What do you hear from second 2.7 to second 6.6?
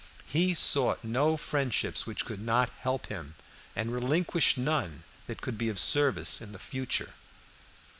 help him, and relinquished none that could be of service in the